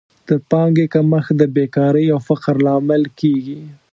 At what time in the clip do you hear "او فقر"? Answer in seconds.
2.13-2.55